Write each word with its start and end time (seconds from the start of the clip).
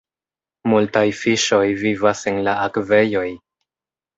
Multaj 0.71 1.03
fiŝoj 1.17 1.61
vivas 1.81 2.25
en 2.33 2.43
la 2.49 2.57
akvejoj. 2.65 3.29